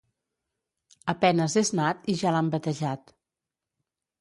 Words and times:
A 1.13 1.13
penes 1.25 1.57
és 1.63 1.71
nat 1.81 2.09
i 2.15 2.15
ja 2.23 2.33
l'han 2.37 2.51
batejat. 2.57 3.17